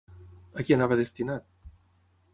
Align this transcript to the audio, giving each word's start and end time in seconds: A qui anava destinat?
A 0.61 0.65
qui 0.69 0.75
anava 0.77 0.97
destinat? 1.03 1.47